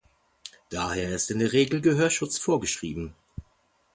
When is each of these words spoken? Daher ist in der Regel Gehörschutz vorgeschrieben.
Daher 0.71 1.09
ist 1.11 1.29
in 1.29 1.37
der 1.37 1.53
Regel 1.53 1.79
Gehörschutz 1.79 2.39
vorgeschrieben. 2.39 3.13